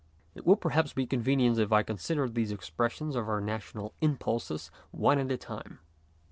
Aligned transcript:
It 0.33 0.47
will 0.47 0.55
perhaps 0.55 0.93
be 0.93 1.05
convenient 1.05 1.59
if 1.59 1.71
I 1.71 1.83
consider 1.83 2.27
these 2.27 2.51
expressions 2.51 3.15
of 3.15 3.29
our 3.29 3.39
national 3.39 3.93
impulses 4.01 4.71
one 4.89 5.19
at 5.19 5.29
a 5.31 5.37
time. 5.37 5.77